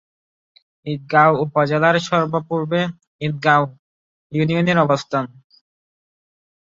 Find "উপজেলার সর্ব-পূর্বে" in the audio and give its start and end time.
1.45-2.81